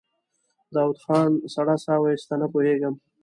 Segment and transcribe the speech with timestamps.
[0.73, 2.95] داوود خان سړه سا وايسته: نه پوهېږم.